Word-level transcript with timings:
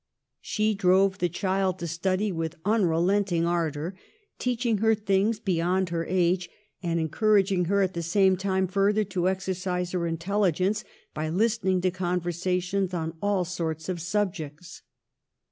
She 0.41 0.73
drove 0.73 1.19
the 1.19 1.29
child 1.29 1.77
to 1.77 1.85
study 1.85 2.31
with 2.31 2.55
unrelenting 2.65 3.45
ardor, 3.45 3.93
teaching 4.39 4.79
her 4.79 4.95
things 4.95 5.39
beyond 5.39 5.89
her 5.89 6.07
age, 6.07 6.49
and 6.81 6.99
encouraging 6.99 7.65
her 7.65 7.83
at 7.83 7.93
the 7.93 8.01
same 8.01 8.35
time 8.35 8.65
further 8.65 9.03
to 9.03 9.25
exer 9.27 9.53
cise 9.53 9.93
her 9.93 10.07
intelligence 10.07 10.83
by 11.13 11.29
listening 11.29 11.81
to 11.81 11.91
conversations 11.91 12.95
on 12.95 13.13
all 13.21 13.45
sorts 13.45 13.89
of 13.89 14.01
subjects. 14.01 14.81